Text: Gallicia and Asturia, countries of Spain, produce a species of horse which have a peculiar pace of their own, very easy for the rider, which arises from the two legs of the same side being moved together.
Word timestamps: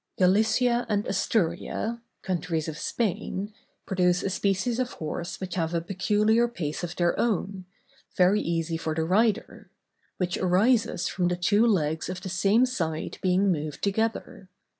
Gallicia 0.17 0.87
and 0.89 1.05
Asturia, 1.05 2.01
countries 2.23 2.67
of 2.67 2.75
Spain, 2.79 3.53
produce 3.85 4.23
a 4.23 4.31
species 4.31 4.79
of 4.79 4.93
horse 4.93 5.39
which 5.39 5.53
have 5.53 5.75
a 5.75 5.79
peculiar 5.81 6.47
pace 6.47 6.83
of 6.83 6.95
their 6.95 7.15
own, 7.19 7.65
very 8.17 8.41
easy 8.41 8.77
for 8.77 8.95
the 8.95 9.03
rider, 9.03 9.69
which 10.17 10.37
arises 10.39 11.07
from 11.07 11.27
the 11.27 11.37
two 11.37 11.67
legs 11.67 12.09
of 12.09 12.19
the 12.21 12.29
same 12.29 12.65
side 12.65 13.19
being 13.21 13.51
moved 13.51 13.83
together. 13.83 14.49